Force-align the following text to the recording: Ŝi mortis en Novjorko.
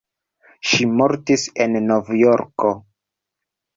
Ŝi 0.69 0.87
mortis 1.01 1.43
en 1.65 1.79
Novjorko. 1.91 2.73